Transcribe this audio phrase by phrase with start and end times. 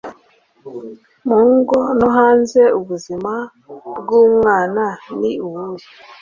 [1.27, 3.33] mu ngo no hanze, ubuzima
[3.99, 4.85] bwumwana
[5.19, 5.85] ni ubuhe